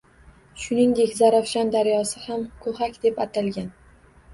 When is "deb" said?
3.09-3.25